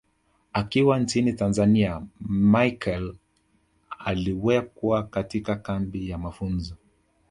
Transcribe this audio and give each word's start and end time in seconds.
Akiwa 0.53 0.99
nchini 0.99 1.33
Tanzania 1.33 2.01
Machel 2.19 3.13
aliwekwa 3.99 5.03
katika 5.03 5.55
kambi 5.55 6.09
ya 6.09 6.17
mafunzo 6.17 6.75